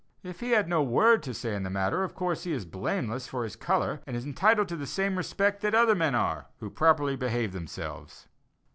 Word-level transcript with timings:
If 0.23 0.39
he 0.39 0.49
had 0.49 0.67
no 0.67 0.81
word 0.81 1.21
to 1.21 1.31
say 1.35 1.53
in 1.53 1.61
the 1.61 1.69
matter 1.69 2.03
of 2.03 2.15
course 2.15 2.43
he 2.43 2.53
is 2.53 2.65
blameless 2.65 3.27
for 3.27 3.43
his 3.43 3.55
color, 3.55 4.01
and 4.07 4.17
is 4.17 4.25
entitled 4.25 4.67
to 4.69 4.75
the 4.75 4.87
same 4.87 5.15
respect 5.15 5.61
that 5.61 5.75
other 5.75 5.93
men 5.93 6.15
are 6.15 6.47
who 6.59 6.71
properly 6.71 7.15
behave 7.15 7.53
themselves!" 7.53 8.27